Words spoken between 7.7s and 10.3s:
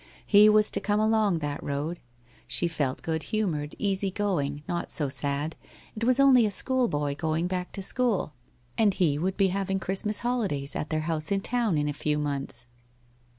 to school and he would be having Christmas